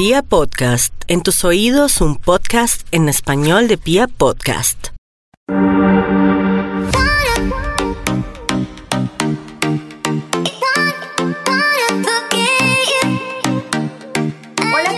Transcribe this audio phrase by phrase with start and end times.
[0.00, 4.86] Pia Podcast, en tus oídos un podcast en español de Pia Podcast.
[5.46, 5.74] Hola,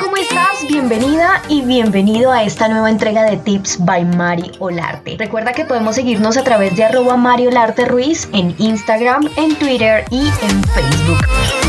[0.00, 0.68] ¿cómo estás?
[0.68, 5.16] Bienvenida y bienvenido a esta nueva entrega de Tips by Mari Olarte.
[5.19, 10.05] Recuerda que podemos seguirnos a través de arroba Mari Olarte Ruiz en Instagram, en Twitter
[10.12, 11.61] y en Facebook.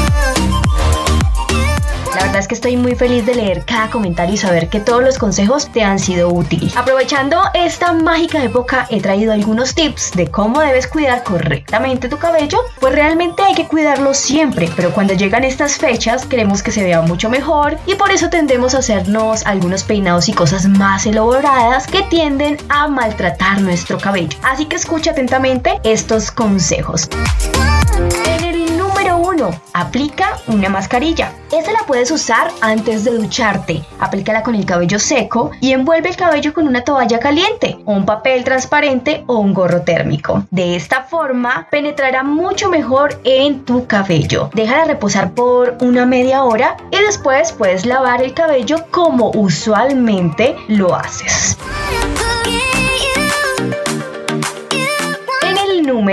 [2.15, 5.03] La verdad es que estoy muy feliz de leer cada comentario y saber que todos
[5.03, 6.75] los consejos te han sido útiles.
[6.77, 12.59] Aprovechando esta mágica época, he traído algunos tips de cómo debes cuidar correctamente tu cabello,
[12.79, 17.01] pues realmente hay que cuidarlo siempre, pero cuando llegan estas fechas queremos que se vea
[17.01, 22.03] mucho mejor y por eso tendemos a hacernos algunos peinados y cosas más elaboradas que
[22.03, 24.37] tienden a maltratar nuestro cabello.
[24.43, 27.09] Así que escucha atentamente estos consejos.
[29.47, 31.33] 1, aplica una mascarilla.
[31.51, 33.83] Esta la puedes usar antes de ducharte.
[33.99, 38.43] Aplícala con el cabello seco y envuelve el cabello con una toalla caliente, un papel
[38.43, 40.45] transparente o un gorro térmico.
[40.51, 44.49] De esta forma penetrará mucho mejor en tu cabello.
[44.53, 50.95] Déjala reposar por una media hora y después puedes lavar el cabello como usualmente lo
[50.95, 51.57] haces.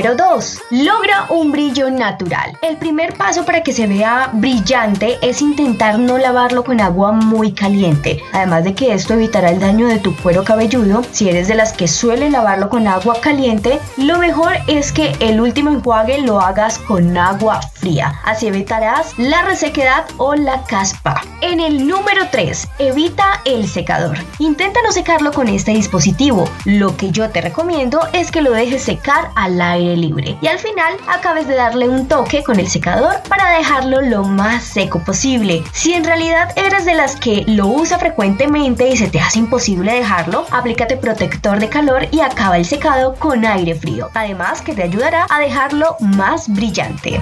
[0.01, 0.63] Número 2.
[0.71, 2.57] Logra un brillo natural.
[2.63, 7.53] El primer paso para que se vea brillante es intentar no lavarlo con agua muy
[7.53, 8.23] caliente.
[8.33, 11.03] Además de que esto evitará el daño de tu cuero cabelludo.
[11.13, 15.39] Si eres de las que suele lavarlo con agua caliente, lo mejor es que el
[15.39, 18.21] último enjuague lo hagas con agua fría.
[18.25, 21.21] Así evitarás la resequedad o la caspa.
[21.43, 22.69] En el número 3.
[22.79, 24.17] Evita el secador.
[24.39, 26.49] Intenta no secarlo con este dispositivo.
[26.65, 30.59] Lo que yo te recomiendo es que lo dejes secar al aire libre y al
[30.59, 35.63] final acabes de darle un toque con el secador para dejarlo lo más seco posible.
[35.73, 39.95] Si en realidad eres de las que lo usa frecuentemente y se te hace imposible
[39.95, 44.09] dejarlo, aplícate protector de calor y acaba el secado con aire frío.
[44.15, 47.21] Además que te ayudará a dejarlo más brillante.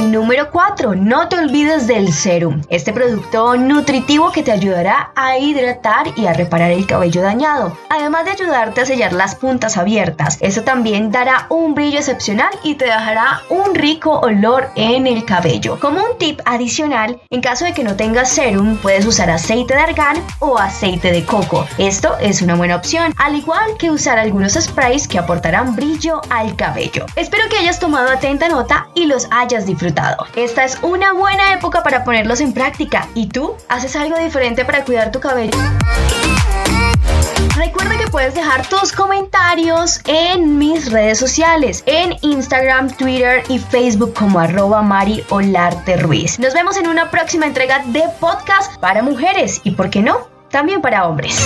[0.00, 6.06] Número 4, no te olvides del serum, este producto nutritivo que te ayudará a hidratar
[6.16, 10.38] y a reparar el cabello dañado, además de ayudarte a sellar las puntas abiertas.
[10.40, 15.78] Eso también dará un brillo excepcional y te dejará un rico olor en el cabello.
[15.80, 19.80] Como un tip adicional, en caso de que no tengas serum, puedes usar aceite de
[19.80, 21.66] argán o aceite de coco.
[21.78, 26.54] Esto es una buena opción, al igual que usar algunos sprays que aportarán brillo al
[26.56, 27.06] cabello.
[27.16, 29.66] Espero que hayas tomado atenta nota y los hayas
[30.36, 33.08] Esta es una buena época para ponerlos en práctica.
[33.14, 33.54] ¿Y tú?
[33.68, 35.56] ¿Haces algo diferente para cuidar tu cabello?
[37.56, 44.12] Recuerda que puedes dejar tus comentarios en mis redes sociales, en Instagram, Twitter y Facebook
[44.12, 46.38] como arroba Mari Olarte Ruiz.
[46.38, 50.28] Nos vemos en una próxima entrega de podcast para mujeres y, ¿por qué no?
[50.50, 51.42] También para hombres.